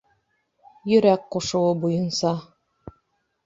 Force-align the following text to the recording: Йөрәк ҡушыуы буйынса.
Йөрәк 0.93 1.29
ҡушыуы 1.37 1.77
буйынса. 1.87 2.35